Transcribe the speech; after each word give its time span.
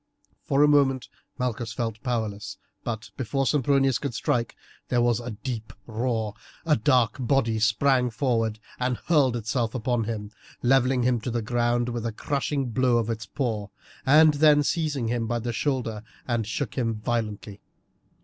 For 0.45 0.63
a 0.63 0.67
moment 0.67 1.09
Malchus 1.37 1.73
felt 1.73 2.01
powerless, 2.01 2.57
but 2.83 3.11
before 3.17 3.45
Sempronius 3.45 3.99
could 3.99 4.15
strike 4.15 4.55
there 4.87 4.99
was 4.99 5.19
a 5.19 5.29
deep 5.29 5.71
roar, 5.85 6.33
a 6.65 6.75
dark 6.75 7.17
body 7.19 7.59
sprang 7.59 8.09
forward 8.09 8.57
and 8.79 8.97
hurled 8.97 9.35
itself 9.35 9.75
upon 9.75 10.05
him, 10.05 10.31
levelling 10.63 11.03
him 11.03 11.21
to 11.21 11.29
the 11.29 11.43
ground 11.43 11.89
with 11.89 12.07
a 12.07 12.11
crushing 12.11 12.71
blow 12.71 12.97
of 12.97 13.11
its 13.11 13.27
paw, 13.27 13.67
and 14.03 14.33
then 14.33 14.63
seized 14.63 14.97
him 14.97 15.27
by 15.27 15.37
the 15.37 15.53
shoulder 15.53 16.01
and 16.27 16.47
shook 16.47 16.73
him 16.79 16.95
violently. 16.95 17.61